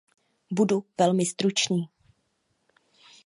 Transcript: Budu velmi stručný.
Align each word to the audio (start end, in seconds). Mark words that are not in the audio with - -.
Budu 0.51 0.83
velmi 0.97 1.25
stručný. 1.25 1.89